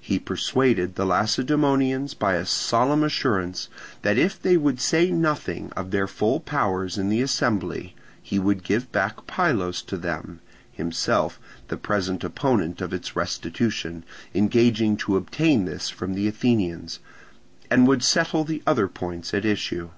He 0.00 0.18
persuaded 0.18 0.94
the 0.94 1.04
Lacedaemonians 1.04 2.14
by 2.14 2.36
a 2.36 2.46
solemn 2.46 3.02
assurance 3.04 3.68
that 4.00 4.16
if 4.16 4.40
they 4.40 4.56
would 4.56 4.80
say 4.80 5.10
nothing 5.10 5.70
of 5.76 5.90
their 5.90 6.06
full 6.06 6.40
powers 6.40 6.96
in 6.96 7.10
the 7.10 7.20
assembly, 7.20 7.94
he 8.22 8.38
would 8.38 8.64
give 8.64 8.90
back 8.90 9.26
Pylos 9.26 9.82
to 9.82 9.98
them 9.98 10.40
(himself, 10.72 11.38
the 11.68 11.76
present 11.76 12.24
opponent 12.24 12.80
of 12.80 12.94
its 12.94 13.14
restitution, 13.14 14.02
engaging 14.32 14.96
to 14.96 15.18
obtain 15.18 15.66
this 15.66 15.90
from 15.90 16.14
the 16.14 16.26
Athenians), 16.26 17.00
and 17.70 17.86
would 17.86 18.02
settle 18.02 18.44
the 18.44 18.62
other 18.66 18.88
points 18.88 19.34
at 19.34 19.44
issue. 19.44 19.90